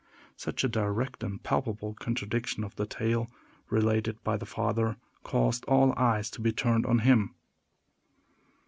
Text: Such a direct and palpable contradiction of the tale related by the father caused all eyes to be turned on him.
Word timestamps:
Such 0.35 0.63
a 0.63 0.67
direct 0.67 1.21
and 1.21 1.43
palpable 1.43 1.93
contradiction 1.93 2.63
of 2.63 2.75
the 2.75 2.87
tale 2.87 3.29
related 3.69 4.23
by 4.23 4.35
the 4.35 4.47
father 4.47 4.97
caused 5.21 5.63
all 5.65 5.93
eyes 5.95 6.31
to 6.31 6.41
be 6.41 6.51
turned 6.51 6.87
on 6.87 6.97
him. 7.05 7.35